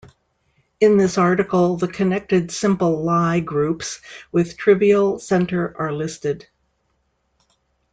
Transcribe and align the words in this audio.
In 0.79 0.97
this 0.97 1.19
article 1.19 1.75
the 1.77 1.87
connected 1.87 2.49
simple 2.49 3.03
Lie 3.03 3.39
groups 3.39 4.01
with 4.31 4.57
trivial 4.57 5.19
center 5.19 5.75
are 5.77 5.93
listed. 5.93 6.47